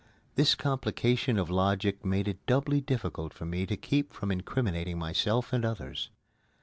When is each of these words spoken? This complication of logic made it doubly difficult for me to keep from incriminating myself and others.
This 0.33 0.55
complication 0.55 1.37
of 1.37 1.51
logic 1.51 2.03
made 2.03 2.27
it 2.27 2.43
doubly 2.47 2.81
difficult 2.81 3.35
for 3.35 3.45
me 3.45 3.67
to 3.67 3.77
keep 3.77 4.13
from 4.13 4.31
incriminating 4.31 4.97
myself 4.97 5.53
and 5.53 5.63
others. 5.63 6.09